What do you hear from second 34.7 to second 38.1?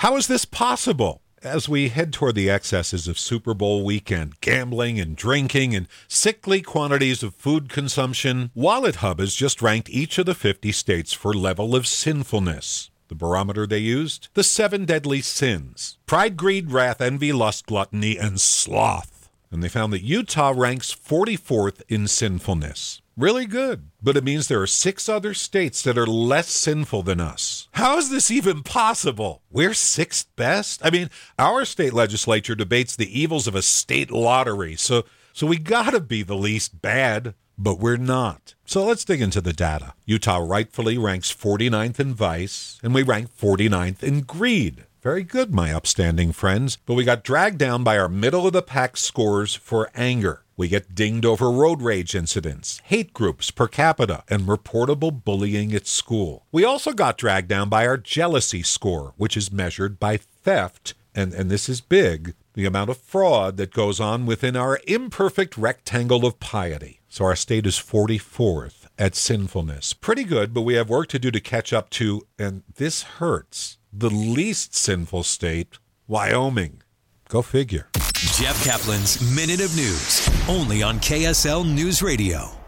so so we gotta be the least bad, but we're